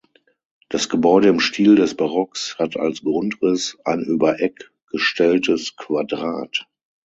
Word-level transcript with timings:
Das 0.69 0.89
Gebäude 0.89 1.27
im 1.27 1.39
Stil 1.39 1.75
des 1.75 1.93
Barocks 1.95 2.57
hat 2.57 2.75
als 2.75 3.03
Grundriss 3.03 3.77
ein 3.85 3.99
über 4.01 4.39
Eck 4.39 4.71
gestelltes 4.89 5.75
Quadrat. 5.75 6.65